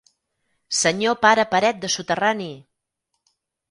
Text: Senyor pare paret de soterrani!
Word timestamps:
Senyor 0.77 1.19
pare 1.27 1.47
paret 1.53 1.81
de 1.87 1.93
soterrani! 1.99 2.53